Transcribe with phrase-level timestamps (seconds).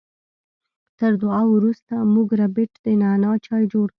[0.99, 3.89] تر دعا وروسته مور ربیټ د نعنا چای جوړ کړ